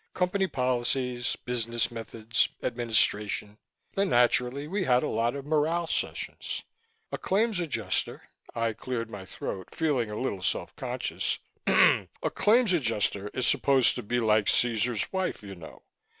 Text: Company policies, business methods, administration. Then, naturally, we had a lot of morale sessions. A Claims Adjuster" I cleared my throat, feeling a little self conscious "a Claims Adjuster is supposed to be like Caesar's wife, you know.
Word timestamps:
Company 0.15 0.47
policies, 0.47 1.35
business 1.45 1.91
methods, 1.91 2.49
administration. 2.63 3.59
Then, 3.93 4.09
naturally, 4.09 4.67
we 4.67 4.85
had 4.85 5.03
a 5.03 5.07
lot 5.07 5.35
of 5.35 5.45
morale 5.45 5.85
sessions. 5.85 6.63
A 7.11 7.19
Claims 7.19 7.59
Adjuster" 7.59 8.23
I 8.65 8.73
cleared 8.73 9.11
my 9.11 9.25
throat, 9.25 9.75
feeling 9.75 10.09
a 10.09 10.19
little 10.19 10.41
self 10.41 10.75
conscious 10.75 11.37
"a 11.67 12.31
Claims 12.33 12.73
Adjuster 12.73 13.27
is 13.35 13.45
supposed 13.45 13.93
to 13.93 14.01
be 14.01 14.19
like 14.19 14.47
Caesar's 14.49 15.05
wife, 15.13 15.43
you 15.43 15.53
know. 15.53 15.83